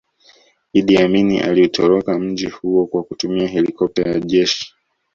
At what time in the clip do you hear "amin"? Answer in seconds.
0.97-1.41